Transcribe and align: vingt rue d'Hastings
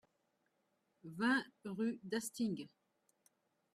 vingt 1.13 1.45
rue 1.63 1.99
d'Hastings 2.01 2.69